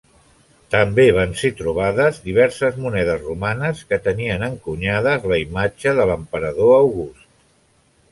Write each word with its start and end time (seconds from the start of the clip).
També 0.75 1.03
van 1.15 1.33
ser 1.41 1.49
trobades 1.57 2.15
diverses 2.29 2.79
monedes 2.85 3.21
romanes 3.25 3.83
que 3.91 3.99
tenien 4.07 4.47
encunyades 4.47 5.29
la 5.33 5.39
imatge 5.45 5.95
de 6.01 6.09
l'emperador 6.13 6.73
August. 6.79 7.29